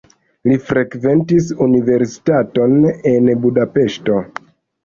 Li 0.51 0.55
frekventis 0.69 1.51
universitaton 1.67 2.75
en 3.13 3.31
Budapeŝto. 3.45 4.19